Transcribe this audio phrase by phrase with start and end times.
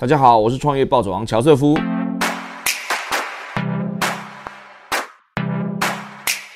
[0.00, 1.76] 大家好，我是创业暴走王乔瑟夫。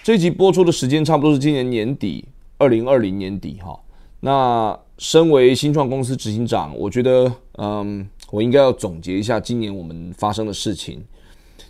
[0.04, 2.24] 这一集播出的时间差不多是今年年底，
[2.56, 3.76] 二零二零年底哈。
[4.20, 11.02] 那身为新创公司执行长，我觉得，嗯，我应该要总结一下今年我们发生的事情。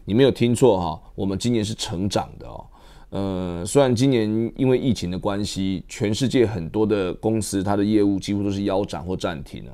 [0.04, 2.66] 你没有听错哈，我们今年是成长的哦。
[3.08, 9.72] 呃，虽然今年因为疫情的关系，全世界很多的公司它的业务几乎都是腰斩或暂停了。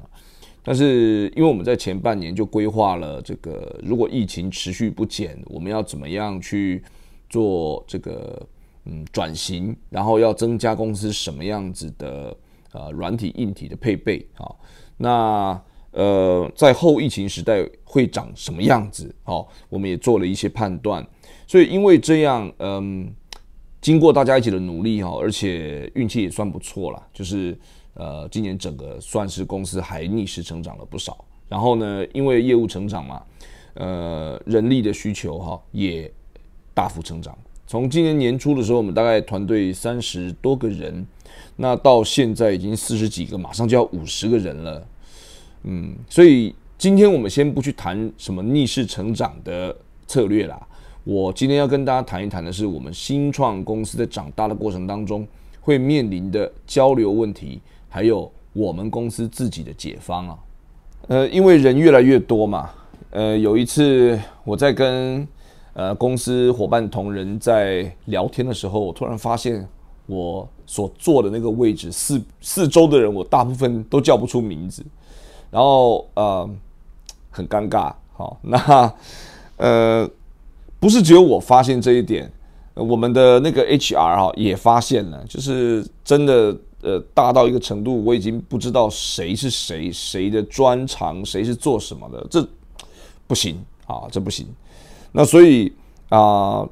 [0.70, 6.84] 但是，因为我们在前半年就规划了这个，如果疫情持续不减，我们要怎么样去
[7.30, 8.46] 做这个
[8.84, 12.36] 嗯转型，然后要增加公司什么样子的
[12.72, 14.44] 呃软体硬体的配备啊？
[14.98, 15.58] 那
[15.92, 19.10] 呃在后疫情时代会长什么样子？
[19.24, 21.02] 哦，我们也做了一些判断。
[21.46, 23.10] 所以因为这样，嗯，
[23.80, 27.58] 经过大家一起的努力哈，而且运气也算不错了，就是。
[27.98, 31.24] 呃，今年整个算是公司还逆势成长了不少。
[31.48, 33.22] 然后呢，因为业务成长嘛，
[33.74, 36.10] 呃，人力的需求哈也
[36.72, 37.36] 大幅成长。
[37.66, 41.06] 从今年年初的时候，我们大概团队三十多个人，
[41.56, 44.86] 那到现在已经四十几个，马上就要五十个人了。
[45.64, 49.76] 嗯，所以今天我们先不去谈什么逆势成长的
[50.06, 50.66] 策略啦。
[51.04, 55.26] 我今天要跟大家谈一谈的是，我们新创公司在长大的过程当中
[55.60, 57.60] 会面临的交流问题。
[57.88, 60.38] 还有我们公司自己的解方啊，
[61.08, 62.70] 呃，因为人越来越多嘛，
[63.10, 65.26] 呃，有一次我在跟
[65.72, 69.66] 呃公司伙伴同仁在聊天的时候，我突然发现
[70.06, 74.84] 我所坐的那个位置四四周的人，我大部分都叫不出名字，
[75.50, 76.48] 然后呃
[77.30, 77.92] 很尴尬。
[78.12, 78.92] 好， 那
[79.56, 80.10] 呃
[80.80, 82.30] 不是只有我发现这一点，
[82.74, 86.54] 我们的那个 HR 哈也发现了，就是真的。
[86.80, 92.46] 呃，大到一个程度，我已经不知道谁是谁，谁的专长，谁是做什么的，这
[93.26, 94.46] 不行啊，这不行。
[95.10, 95.72] 那所以
[96.08, 96.64] 啊，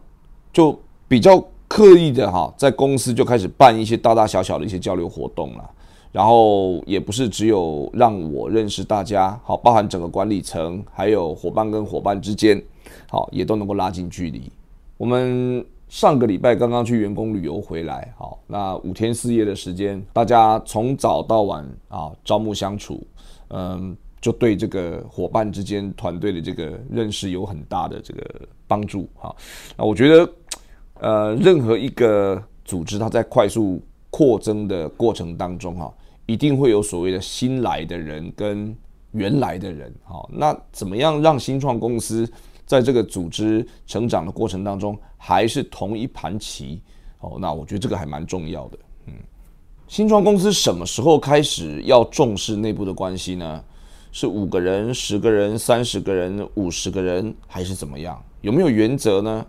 [0.53, 5.71] 就比较刻意的哈，在公司就开始办一些大大小小的一些交流活动了。
[6.13, 12.63] 然后也不是只有让我认识大家，好，包含整个管理层，还有伙伴跟伙伴之间，
[13.11, 14.51] 好，也都能够拉近距离。
[14.97, 15.67] 我们。
[15.89, 23.07] 上个礼拜刚刚去员工旅游回来，好，那五天四夜的时间，大家从早到晚啊，朝暮相处，
[23.51, 28.23] 嗯，就对这个伙伴之间团队的这个认识有很大的这个
[28.67, 29.35] 帮助哈。
[29.77, 30.33] 那我觉得，
[30.95, 33.81] 呃，任何一个组织，它在快速
[34.11, 35.95] 扩增的过程当中哈，
[36.27, 38.77] 一定会有所谓的新来的人跟
[39.13, 42.29] 原来的人，好，那怎么样让新创公司？
[42.67, 46.81] 在这个组织成长的过程当中，还是同一盘棋
[47.19, 47.37] 哦。
[47.41, 48.79] 那我觉得这个还蛮重要的。
[49.07, 49.15] 嗯，
[49.89, 53.65] 新创公司什么时候开始要重视内部的关系呢？
[54.13, 58.25] 是五个人、十个人、三十个人、五十个人，还是怎么样？
[58.41, 59.47] 有没有原则呢？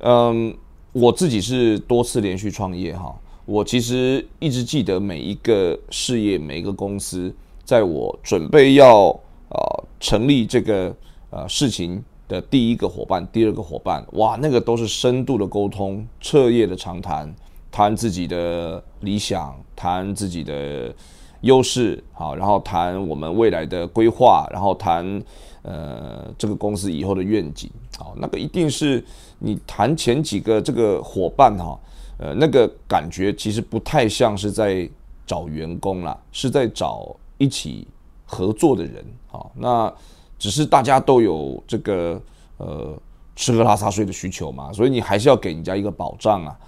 [0.00, 0.54] 嗯，
[0.92, 9.08] 我自己是多次连续创业哈，我其实一直记得每一个事业、每一个公司，在我准备要
[9.48, 9.56] 啊
[9.98, 10.94] 成立这个
[11.30, 12.04] 呃事情。
[12.28, 17.34] 的第一个伙伴，第二个伙伴，哇，那个都是深度的沟通，彻夜的长谈，
[17.70, 20.94] 谈自己的理想，谈自己的
[21.42, 25.22] 优势，好，然后谈我们未来的规划，然后谈
[25.62, 29.04] 呃这个公司以后的愿景，好，那个一定是
[29.38, 31.78] 你谈前几个这个伙伴哈，
[32.18, 34.88] 呃，那个感觉其实不太像是在
[35.26, 37.86] 找员工啦，是在找一起
[38.24, 39.92] 合作的人，好，那。
[40.42, 42.20] 只是大家都有这个
[42.56, 42.92] 呃
[43.36, 46.58] 吃喝拉撒睡的需求嘛，所以你还是要给人家一个保障啊。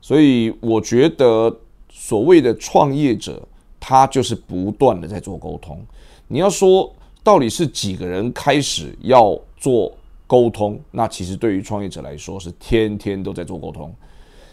[0.00, 1.52] 所以我觉得
[1.90, 3.42] 所谓的创业者，
[3.80, 5.84] 他就是不断的在做沟通。
[6.28, 6.88] 你要说
[7.24, 9.92] 到底是几个人开始要做
[10.28, 13.92] 沟通，那其实对于创业者来说是天天都在做沟通。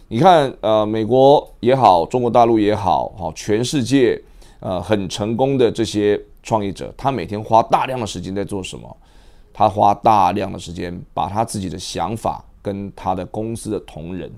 [0.07, 4.19] 你看呃，美国也好，中国大陆也好，好全世界
[4.59, 6.19] 呃很成功的这些。
[6.43, 8.97] 创业者他每天花大量的时间在做什么？
[9.53, 14.31] 他花大量的时间把他自己的想法跟他的公司的同仁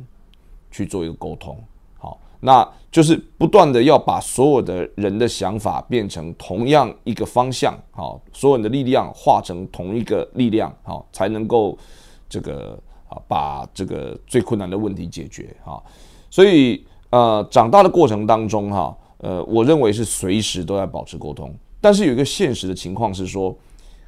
[0.72, 1.56] 去做一个沟通。
[2.00, 7.78] 好，那就是不断的要把所有的人的想法变成同样一个方向。
[7.92, 10.76] 好，所有人的力量化成同一个力量。
[10.82, 11.78] 好，才能够
[12.28, 12.76] 这个
[13.08, 15.56] 啊把这个最困难的问题解决。
[15.64, 15.82] 哈，
[16.32, 21.54] 所以呃长大的过程当中哈呃我认为是随时都在保持沟通。
[21.84, 23.54] 但是有一个现实的情况是说，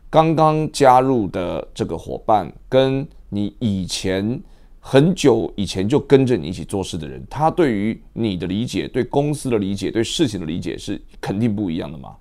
[0.10, 4.42] 刚刚加入的这个伙伴，跟你以前
[4.80, 12.16] 很久以前就跟着你一起做事的人，他对于你的理解、对公司的理解、对事情的理解是肯定不一样的嘛？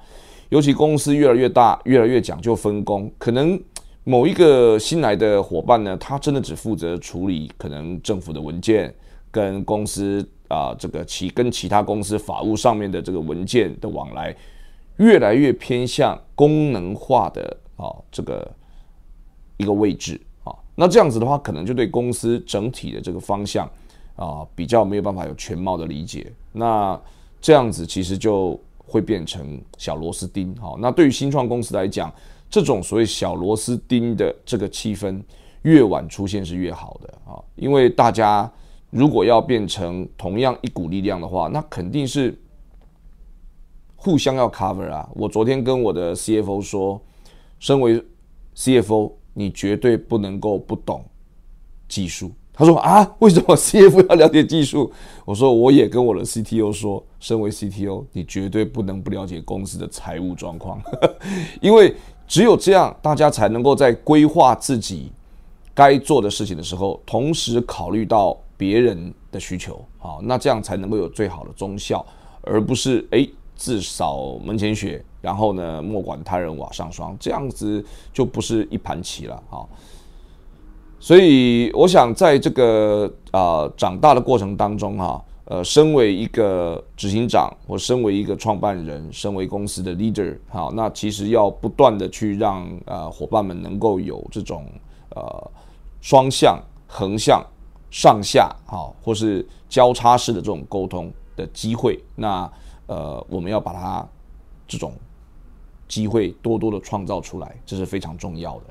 [0.49, 3.57] 尤其公司越来越大，越来越讲究分工，可能
[4.03, 8.93] 某一个新来的伙伴呢，他真的只负责处理可能政府的文件
[9.31, 14.35] 跟公司啊这个其跟其他公司法务上面的这个文件的往来，
[14.97, 18.51] 越来越偏向功能化的啊这个
[19.57, 20.55] 一个位置啊。
[20.75, 23.69] 那这样子的话，可能就对公司整体的这个方向
[24.17, 26.33] 啊比较没有办法有全貌的理解。
[26.53, 27.01] 那
[27.41, 28.61] 这样子其实就。
[28.87, 32.13] 会变成小螺丝钉，好，那对于新创公司来讲，
[32.51, 35.21] 这种所谓小螺丝钉的这个气氛
[35.63, 38.49] 越晚出现是越好的啊，因为大家
[38.91, 42.39] 如果要变成同样一股力量的话，那肯定是
[44.05, 45.09] 互相要 cover 啊。
[45.15, 47.01] 我昨天跟我的 CFO 说，
[47.59, 48.05] 身为
[48.55, 51.03] CFO，你绝对不能够不懂
[51.89, 52.31] 技术。
[52.53, 54.93] 他说啊，为什么 CFO 要了解技术？
[55.25, 60.79] 我说我也跟我的 CTO 说，身为 CTO，你绝对不能不了解公司的财务状况，
[61.63, 61.97] 因为
[62.29, 65.11] 只有这样，大家才能够在规划自己
[65.73, 72.05] 该做的事情的时候，同时考虑到别人的需求，好，那这样才能够有最好的忠效，
[72.43, 79.67] 而不是哎自扫门前雪，然后呢莫管他人瓦上霜，这样子就不是一盘棋了，哈。
[81.01, 94.65] 所以，我想在这个啊长大的过程当中，哈，呃，身为一个执行长，或身为一个创办人，身为公司的 leader，好，那其实要不断的去让呃伙伴们能够有这种
[95.11, 95.51] 呃
[96.01, 97.45] 双向、横向、
[97.91, 102.03] 上下，好，或是交叉式的这种沟通的机会。
[102.15, 102.51] 那
[102.87, 104.07] 呃，我们要把它
[104.67, 104.93] 这种
[105.89, 108.65] 机会多多的创造出来，这是非常重要的。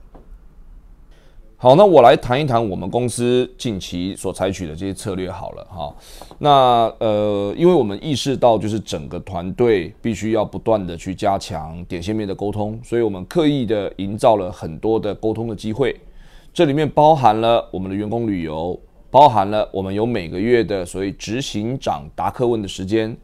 [1.56, 5.96] 好，那我来谈一谈我们公司近期所采取的这些策略好了哈。
[6.38, 15.98] 那呃，因为我们意识到就是整个团队必须要不断的去加强点线面的沟通，所以我们刻意的营造了很多的沟通的机会。
[16.54, 18.78] 这里面包含了我们的员工旅游，
[19.10, 23.16] 包含了我们有每个月的所谓执行长答客问的时间，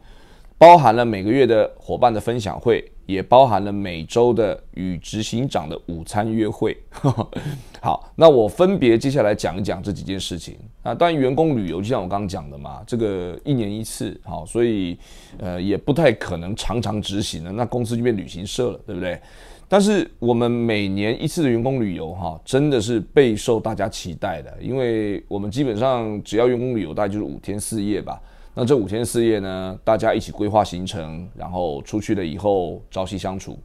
[0.60, 2.88] 包含了每个月的伙伴的分享会。
[3.10, 6.78] 也包含了每周的与执行长的午餐约会。
[7.82, 10.94] 好，那我分别接下来讲一讲这几件事情啊。
[10.94, 14.96] 当然，员工旅游就像我刚刚讲的嘛，这个一年一次，好，所以
[15.40, 19.20] 呃也不太可能常常执行了，那公司就变旅行社了，对不对？
[19.68, 28.22] 但是我们每年一次的员工旅游，哈，真的是备受大家期待的，因为我们基本上只要员工旅游，大概就是五天四夜吧。
[28.60, 33.58] 那这五天四夜呢，大家一起规划行程，然后出去了以后朝夕相处。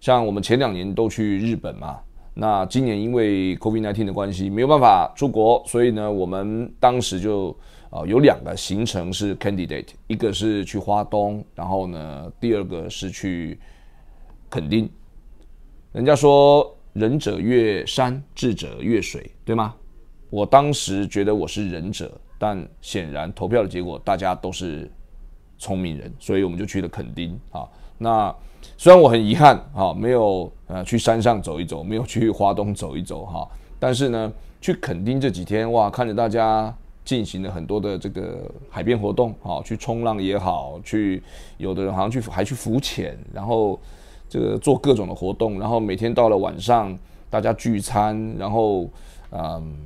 [0.00, 2.00] 像我们前两年都去日本嘛，
[2.32, 7.54] 那今年因为 COVID-19 的关系没有办法出国，所以呢，我们当时就
[7.90, 13.60] 啊有两个行程是 candidate，一个是去花东，然后呢，第二个是去
[14.48, 14.88] 垦丁。
[15.92, 19.74] 人家说仁者越山，智者越水，对吗？
[20.30, 22.18] 我当时觉得我是仁者。
[22.42, 24.90] 但显然投票的结果，大家都是
[25.58, 27.68] 聪明人，所以我们就去了垦丁啊。
[27.98, 28.34] 那
[28.78, 33.46] 虽然我很遗憾啊，没有呃去山上走一走，没有去华东走一走哈，
[33.78, 41.22] 但是呢，去垦丁这几天哇，看着大家进行了很多的这个海边活动啊，去冲浪也好，去
[41.58, 43.78] 有的人好像去还去浮潜，然后
[44.30, 46.98] 这个做各种的活动，然后每天到了晚上
[47.28, 48.88] 大家聚餐，然后
[49.30, 49.76] 嗯。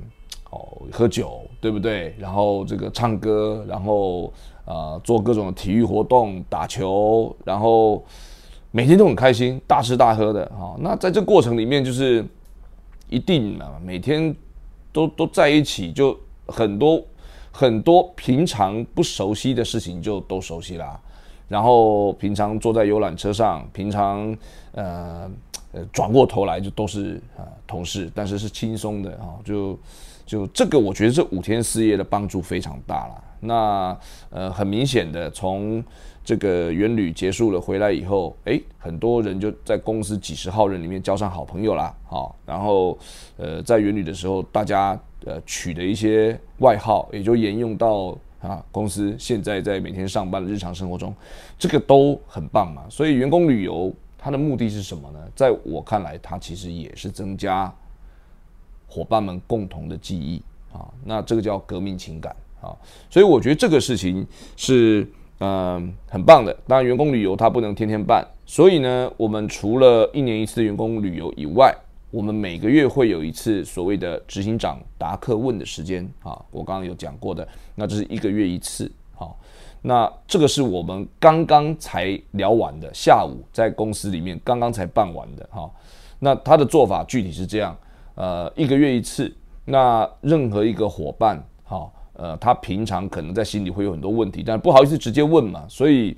[0.91, 2.15] 喝酒对不对？
[2.19, 4.31] 然后这个唱歌，然后
[4.65, 8.03] 呃做各种体育活动，打球，然后
[8.69, 10.75] 每天都很开心，大吃大喝的哈。
[10.79, 12.23] 那在这过程里面，就是
[13.09, 14.35] 一定啊，每天
[14.91, 17.03] 都都在一起，就很多
[17.51, 20.99] 很多平常不熟悉的事情就都熟悉啦。
[21.47, 24.37] 然后平常坐在游览车上，平常
[24.73, 25.29] 呃
[25.71, 29.77] 呃转过头来就都是啊同事，但是是轻松的啊就。
[30.25, 33.23] 就这个，我觉得这五天四夜的帮助非常大了。
[33.41, 33.97] 那
[34.31, 35.83] 呃，很明显的，从
[36.23, 41.95] 这个元旅结束了回来以后，哎，很多人就在公司几十号人里面交上好朋友啦。
[42.05, 42.97] 好，然后
[43.37, 51.13] 呃，在元旅的时候，大家呃取的一些外号，也就沿用到啊公司现在在每天上班的日常生活中，
[51.59, 52.83] 这个都很棒嘛。
[52.89, 55.19] 所以员工旅游它的目的是什么呢？
[55.35, 57.71] 在我看来，它其实也是增加。
[58.87, 62.75] 伙伴们共同的记忆啊，那这个叫革命情感啊，
[63.09, 64.25] 所以我觉得这个事情
[64.55, 65.07] 是
[65.39, 66.55] 嗯很棒的。
[66.67, 71.75] 当然，员工旅游它不能天天办，所以呢，我们除了一年一次员工旅游以外，
[72.11, 76.41] 我们每个月会有一次所谓的执行长答客问的时间啊。
[76.51, 78.89] 我刚刚有讲过的，那这是一个月一次。
[79.13, 79.37] 好，
[79.81, 85.69] 那这个是我们刚刚才聊完的，下午在公司里面刚刚才办完的哈。
[86.19, 87.77] 那他的做法具体是这样，
[88.15, 89.33] 呃，一个月一次。
[89.67, 95.65] 那任何一个伙伴，哈，呃，他平常可能在心里会有很多问题，但不好意思直接问嘛。
[95.67, 96.15] 所以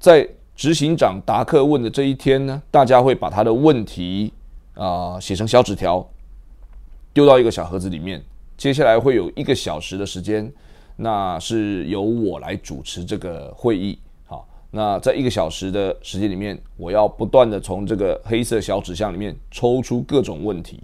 [0.00, 4.32] 在执行长达克问的这一天呢，大家会把他的问题
[4.74, 6.04] 啊写成小纸条，
[7.12, 8.20] 丢到一个小盒子里面。
[8.56, 10.52] 接下来会有一个小时的时间，
[10.96, 13.96] 那是由我来主持这个会议。
[14.26, 20.82] 好，那在一个小时的时间里面，我要不断的从这个黑色小纸箱里面抽出各种问题。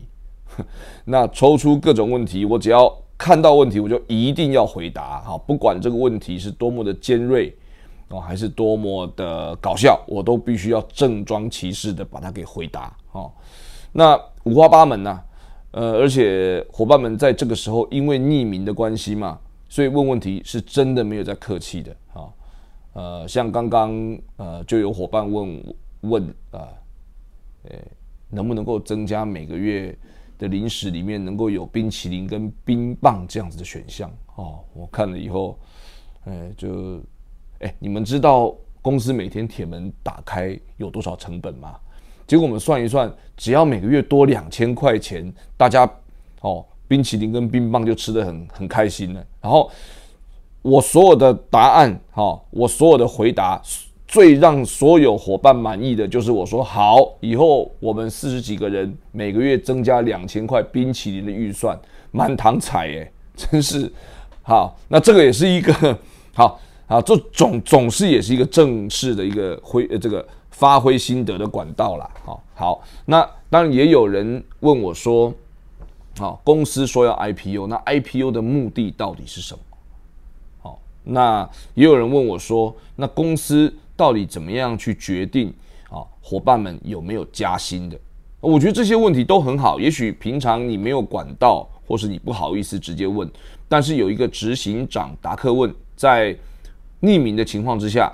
[1.04, 5.20] 那抽出各种问题，我只要看到问题，我就一定要回答。
[5.20, 7.54] 哈，不管这个问题是多么的尖锐
[8.08, 12.96] 哦，还是多么的搞笑，我都必须要正装其事的把它给回答。
[13.12, 13.30] 哦，
[13.92, 15.20] 那五花八门呢？
[15.70, 22.30] 呃，而且伙伴们在这个时候，因为匿名的关系嘛，所以问问题是真的没有在客气的啊。
[22.92, 26.70] 呃，像刚刚呃，就有伙伴问问啊，
[27.64, 27.76] 呃，
[28.30, 29.96] 能不能够增加每个月
[30.38, 34.10] 的零食里面能够有冰淇淋跟冰棒这样子的选项？
[34.36, 35.58] 哦，我看了以后，
[36.24, 37.00] 哎，就
[37.60, 41.76] 哎，你们知道公司每天铁门打开有多少成本吗？
[42.26, 45.88] 结果我们算一算，只要每个月多两千块钱，大家
[46.40, 49.26] 哦，冰淇淋跟冰棒就吃的很很开心了。
[49.40, 49.70] 然后
[50.62, 53.60] 我所有的答案，哈，我所有的回答，
[54.14, 61.76] 最让所有伙伴满意的就是我说好，以后我们四十几个人每个月增加两千块冰淇淋的预算，
[62.12, 63.90] 满堂彩哎，真是
[64.42, 64.78] 好。
[64.86, 65.98] 那这个也是一个
[66.32, 70.24] 好好，这总总是也是一个正式的一个会这个。
[70.50, 72.08] 发挥心得的管道啦。
[72.24, 75.34] 好，好，那当然也有人问我说，
[76.16, 79.60] 好，公司说要 IPO，那 IPO 的目的到底是什么？
[80.62, 85.52] 好，那也有人问我说，那公司到底怎么样去决定
[85.88, 86.04] 啊？
[86.20, 87.98] 伙伴们有没有加薪的？
[88.40, 93.30] 我觉得这些问题都很好，也许平常你没有管道，或是你不好意思直接问，
[93.68, 96.36] 但是有一个执行长达克问，在
[97.00, 98.12] 匿名的情况之下。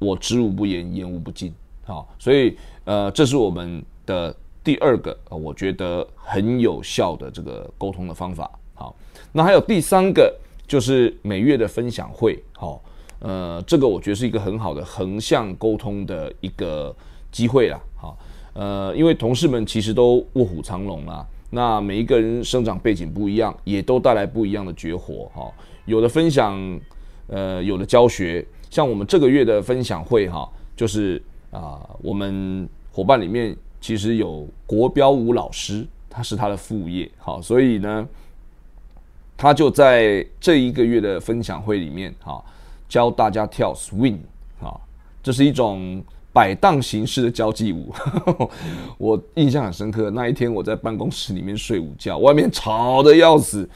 [0.00, 1.54] 我知无不言，言无不尽。
[1.84, 8.50] 好，所以呃，这是我们的第二个，我觉得很有效的这个沟通的方法。
[8.74, 8.94] 好，
[9.32, 10.34] 那还有第三个，
[10.66, 12.42] 就是每月的分享会。
[12.52, 12.82] 好，
[13.20, 16.94] 呃，这个我觉得是一个很好的横向沟通的一个
[17.32, 17.80] 机会啦。
[17.96, 18.18] 好，
[18.52, 25.30] 呃，因为同事们其实都卧虎藏龙啦，那每一个人生长背景不一样，也都带来不一样的绝活。
[25.34, 25.50] 哈，
[25.86, 26.80] 有的分享，
[27.28, 28.44] 呃，有的教学。
[28.70, 38.08] 像我们这个月的分享会哈，就是啊，我们伙伴里面其实有国标舞老师，他是他的副业，好，所以呢，
[39.36, 42.44] 他就在这一个月的分享会里面哈，
[42.88, 44.18] 教大家跳 swing
[44.60, 44.74] 啊，
[45.22, 47.92] 这是一种摆荡形式的交际舞，
[48.98, 50.10] 我印象很深刻。
[50.10, 53.68] 那一天我在办公室里面睡午觉，外面吵得要死，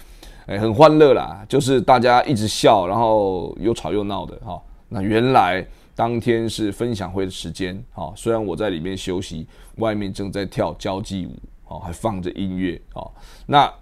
[0.46, 4.60] 哎，很欢乐啦，就是大家一直笑，然后又吵又闹的哈。
[4.88, 9.46] 那原来当天是分享会的时间，好，虽然我在里面休息，
[9.76, 13.14] 外面正在跳交际舞，好，还放着音乐，好，
[13.46, 13.72] 那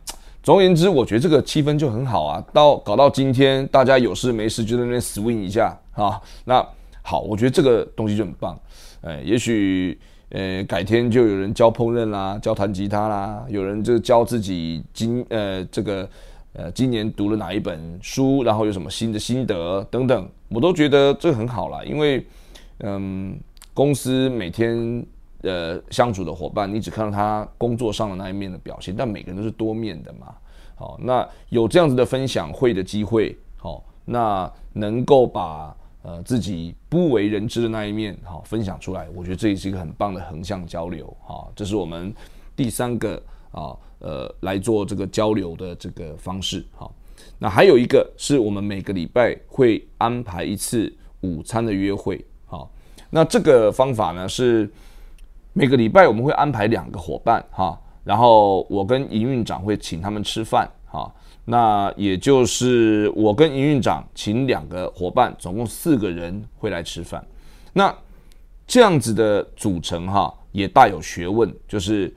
[0.47, 2.41] 总而言之，我觉得这个气氛就很好啊。
[2.53, 6.65] 到搞到今天，大家有事没事就在那边 swing 一下，啊，那
[7.03, 8.57] 好，我觉得这个东西就很棒，
[9.01, 9.99] 哎，也许
[10.29, 16.09] 呃改天就有人教烹饪啦，教弹吉他啦，有人就教自己今呃这个。
[16.59, 21.85] 呃，今年读了哪一本书，然后有什么新的心得等等，我都觉得这很好啦。
[21.85, 22.27] 因为，
[22.79, 23.39] 嗯，
[23.75, 25.05] 公司每天
[25.47, 30.35] 呃相处的伙伴，你只看到他工作上的那一面的表现，但每个人都是多面的嘛。
[30.75, 41.17] 好，那有这样子的分享会的机会，好，那能够把呃自己不为人知的那一面，好分享出来，我觉得这也是一个很棒的横向交流。
[41.25, 42.13] 好，这是我们
[42.55, 43.23] 第三个
[43.53, 43.77] 啊。
[43.99, 46.95] 呃，来做这个交流的这个方式，好。
[47.39, 52.71] 那还有一个是我们每个礼拜会安排一次午餐的约会，好。
[53.09, 54.71] 那这个方法呢是
[55.59, 57.81] 每个礼拜我们会安排两个伙伴，哈。
[58.05, 61.11] 然后我跟营运长会请他们吃饭，哈。
[61.47, 67.27] 那也就是我跟营运长请两个伙伴，总共四个人会来吃饭。
[67.73, 67.95] 那
[68.67, 72.15] 这样子的组成，哈，也大有学问，就是。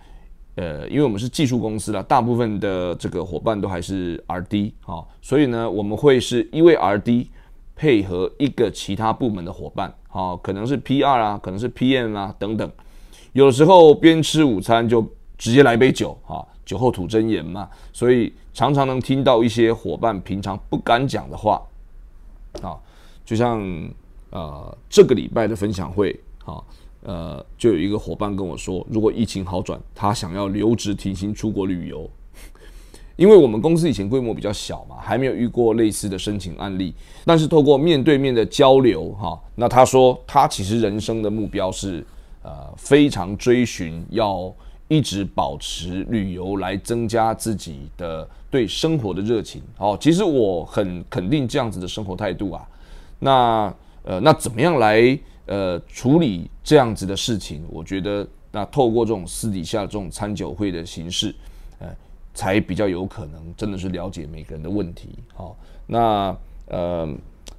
[0.55, 7.31] 呃，因为我们是技术公司啦，大部分的这个伙伴都还是 R D 啊，所以呢，我们会是一位 R D
[7.77, 12.69] 配合一个其他部门的伙伴，好，可能是 P R 啊，可能是 P M 啊等等。
[13.33, 15.01] 有时候边吃午餐就
[15.38, 21.62] 直接来杯酒啊，酒后吐真言嘛，所以常常能听到一些伙伴平常不敢讲的话
[22.62, 22.77] 啊，
[23.24, 23.62] 就像
[24.31, 26.65] 呃这个礼拜的分享会，好，
[27.03, 32.09] 呃，就有一个伙伴跟我说，如果疫情好转，他想要留职停薪出国旅游。
[33.15, 36.93] 因为我们公司以前规模比较小嘛，还没有遇过类似的申请案例。
[37.25, 42.05] 但是透过面对面的交流，哈，那他说他其实人生的目标是，
[42.41, 44.53] 呃，非常追寻要
[44.88, 49.62] 一直保持旅游来增加自己的对生活的热情。
[49.77, 52.67] 哦，其实我很肯定这样子的生活态度啊。
[53.19, 57.63] 那呃，那怎么样来呃处理这样子的事情？
[57.69, 61.34] 我觉得那透过这种私底下这种餐酒会的形式，
[61.79, 61.88] 呃。
[62.31, 65.10] 才比较有可能真的是了解每个人的问题。
[65.34, 66.34] 好，那
[66.67, 67.10] 呃，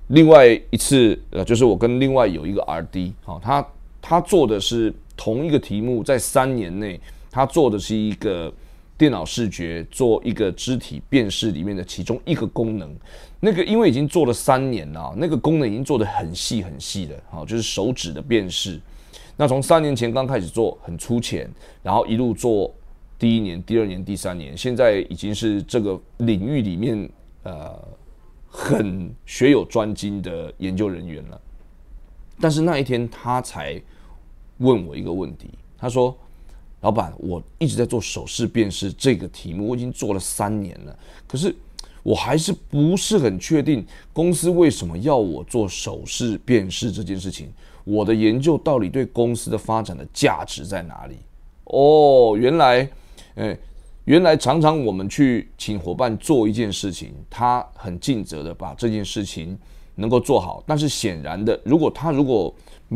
[0.06, 3.66] 另外一次呃，就是我跟另外有一个 R D，好，他
[4.00, 8.52] 他做的是同一个题目，在三年内，他做的是一个
[8.96, 12.94] 电脑视觉做一个肢体辨识里面的其中一个功能。
[13.40, 18.80] 那个因为已经做了三年了，那个功能已经做的很细很细了，好，就是手指的辨识。
[19.36, 21.50] 那从三年前刚开始做很粗浅，
[21.82, 22.72] 然后一路做。
[23.18, 27.06] 第一年、第二年、第三年，现在已经是这个领域里面
[27.42, 27.78] 呃
[28.48, 31.38] 很学有专精的研究人员了。
[32.40, 33.80] 但是那一天，他才
[34.58, 36.16] 问我一个问题，他说
[36.80, 41.54] ：“老板，我一直在做手势辨识这个题目，我已经做了三年了，可是
[42.02, 47.52] 我还是不是很确定公司为什么要我做手势辨识这件事情。
[47.84, 51.16] 我的研究到底对公司的发展的价值在哪里？”
[51.64, 52.88] 哦，原来。
[53.36, 53.56] 哎，
[54.06, 59.56] 原来常常我们去请伙伴做一件事情，他很尽责的把这件事情
[60.00, 60.62] 能够做好。
[60.66, 62.52] 但是显然的，如果他如果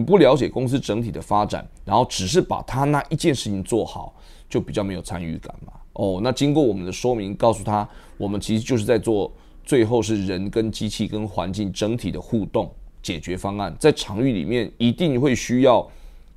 [0.07, 4.13] 不了解公司整体的发展，然后只是把他那一件事情做好，
[4.49, 5.73] 就比较没有参与感嘛。
[5.93, 9.33] 哦，那经过我们的说明，告诉他，我们其实就是在做
[9.63, 12.69] 最后是人跟机器跟环境整体的互动
[13.01, 15.89] 解决方案，在场域里面一定会需要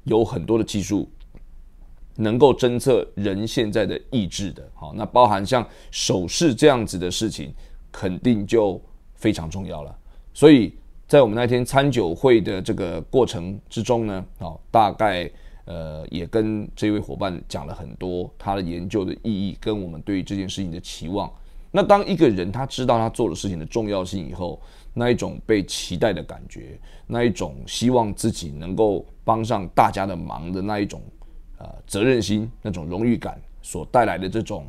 [0.03, 1.09] 有很多的技术。
[2.19, 7.53] 能够侦测人现在的意志的，好，那包含像手势这样子的事情，
[7.91, 8.81] 肯定就
[9.13, 9.95] 非常重要了。
[10.37, 10.71] 所以
[11.07, 15.27] 在我们那天参酒会的这个过程之中呢，啊，大概
[15.65, 21.27] 呃也跟这位伙伴讲了很多他的研究的意义，跟我们对于这件事情的期望。
[21.71, 24.61] 那当一个人他知道他做的事情的重要性以后，
[24.93, 31.01] 那一种被期待的感觉，那一种希望自己能够帮上大家的忙的那一种。
[31.59, 34.67] 呃，责任心那种荣誉感所带来的这种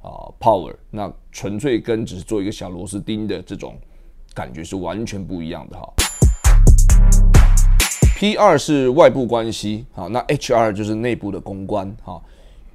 [0.00, 3.76] 啊 power，那纯粹跟只是做一个小螺丝钉的这种
[4.34, 5.92] 感觉是完全不一样的哈。
[8.16, 12.20] P 二是外部关系啊，那 H R 就是内部的公关哈，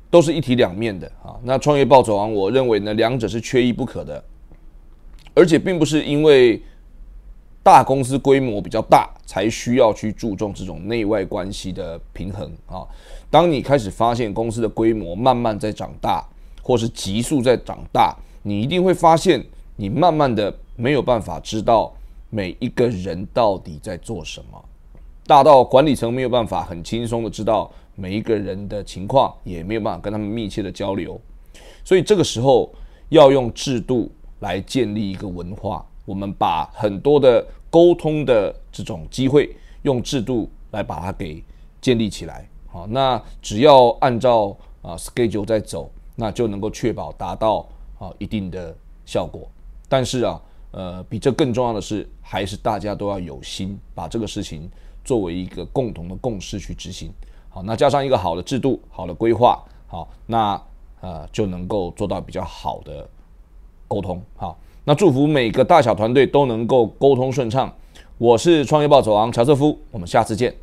[0.10, 1.36] 都是一体两面的啊。
[1.44, 4.24] 那创业暴走王，我认为呢，两者是缺一不可的，
[5.34, 6.62] 而且并不是因为。
[7.66, 12.86] 大公司规模比较大，才需要去注重这种内外关系的平衡啊。
[13.32, 16.24] 当你开始发现公司的规模慢慢在长大，
[16.62, 19.44] 或是急速在长大，你一定会发现，
[19.78, 21.94] 你慢慢的没有办法知道
[22.30, 24.64] 每一个人到底在做什么，
[25.26, 31.20] 大到管理层没有办法很轻松的知道每一个人的情况，也没有办法跟他们密切的交流。
[31.84, 32.72] 所以这个时候
[33.10, 35.86] 要用制度来建立一个文化。
[36.06, 41.44] 我们把很多的沟通的这种机会，用制度来把它给
[41.82, 42.48] 建立起来。
[42.68, 49.50] 好，那只要按照啊 schedule 在走，那就能够确保达到啊一定的效果。
[49.90, 50.40] 但是啊，
[50.76, 54.70] 呃，比这更重要的是，还是大家都要有心把这个事情
[55.06, 57.10] 作为一个共同的共识去执行。
[57.48, 60.62] 好，那加上一个好的制度、好的规划，好，那
[61.00, 63.08] 呃就能够做到比较好的
[63.88, 64.22] 沟通。
[64.36, 64.58] 好。
[64.84, 67.74] 那祝福每个大小团队都能够沟通顺畅。
[68.18, 70.54] 我是创业暴走王乔瑟夫，我们下次见。